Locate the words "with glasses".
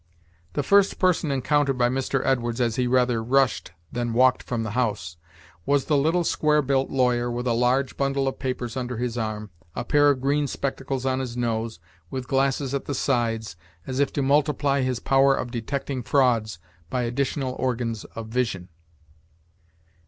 12.09-12.73